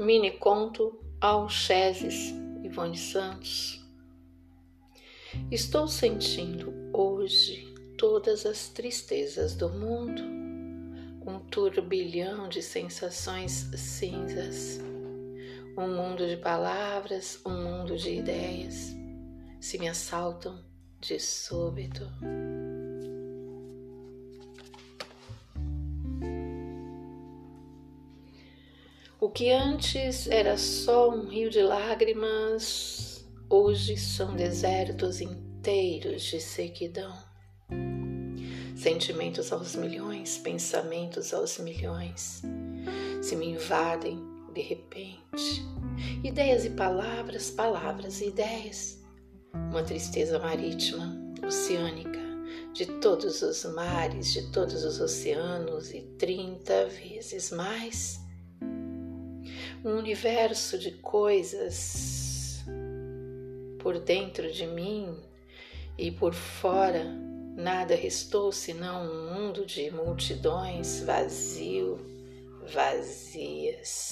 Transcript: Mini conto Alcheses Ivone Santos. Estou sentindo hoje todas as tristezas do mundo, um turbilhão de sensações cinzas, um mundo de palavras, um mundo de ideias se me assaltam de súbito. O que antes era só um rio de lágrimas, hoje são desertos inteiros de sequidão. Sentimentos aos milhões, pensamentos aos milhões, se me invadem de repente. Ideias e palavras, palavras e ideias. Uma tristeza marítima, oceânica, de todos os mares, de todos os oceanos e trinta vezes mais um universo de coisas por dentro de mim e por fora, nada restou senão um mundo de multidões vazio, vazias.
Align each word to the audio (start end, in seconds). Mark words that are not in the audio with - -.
Mini 0.00 0.30
conto 0.30 0.98
Alcheses 1.20 2.32
Ivone 2.64 2.96
Santos. 2.96 3.84
Estou 5.50 5.86
sentindo 5.86 6.72
hoje 6.90 7.70
todas 7.98 8.46
as 8.46 8.70
tristezas 8.70 9.54
do 9.54 9.68
mundo, 9.68 10.22
um 11.26 11.38
turbilhão 11.50 12.48
de 12.48 12.62
sensações 12.62 13.68
cinzas, 13.76 14.80
um 15.76 15.94
mundo 15.94 16.26
de 16.26 16.38
palavras, 16.38 17.38
um 17.44 17.62
mundo 17.62 17.94
de 17.94 18.14
ideias 18.14 18.96
se 19.60 19.78
me 19.78 19.86
assaltam 19.86 20.64
de 20.98 21.20
súbito. 21.20 22.10
O 29.22 29.28
que 29.28 29.52
antes 29.52 30.26
era 30.28 30.56
só 30.56 31.10
um 31.10 31.28
rio 31.28 31.50
de 31.50 31.60
lágrimas, 31.62 33.22
hoje 33.50 33.98
são 33.98 34.34
desertos 34.34 35.20
inteiros 35.20 36.22
de 36.22 36.40
sequidão. 36.40 37.14
Sentimentos 38.74 39.52
aos 39.52 39.76
milhões, 39.76 40.38
pensamentos 40.38 41.34
aos 41.34 41.58
milhões, 41.58 42.40
se 43.20 43.36
me 43.36 43.50
invadem 43.50 44.24
de 44.54 44.62
repente. 44.62 45.66
Ideias 46.24 46.64
e 46.64 46.70
palavras, 46.70 47.50
palavras 47.50 48.22
e 48.22 48.28
ideias. 48.28 49.02
Uma 49.52 49.82
tristeza 49.82 50.38
marítima, 50.38 51.14
oceânica, 51.46 52.20
de 52.72 52.86
todos 52.86 53.42
os 53.42 53.66
mares, 53.66 54.32
de 54.32 54.50
todos 54.50 54.82
os 54.82 54.98
oceanos 54.98 55.92
e 55.92 56.00
trinta 56.16 56.86
vezes 56.86 57.50
mais 57.50 58.29
um 59.84 59.96
universo 59.96 60.78
de 60.78 60.90
coisas 60.92 62.64
por 63.78 63.98
dentro 63.98 64.52
de 64.52 64.66
mim 64.66 65.16
e 65.96 66.10
por 66.10 66.34
fora, 66.34 67.04
nada 67.56 67.94
restou 67.94 68.52
senão 68.52 69.10
um 69.10 69.34
mundo 69.34 69.64
de 69.64 69.90
multidões 69.90 71.02
vazio, 71.02 71.98
vazias. 72.72 74.09